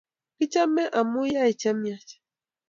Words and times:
kichome 0.37 0.83
amuyoei 0.99 1.53
chemyach. 1.61 2.09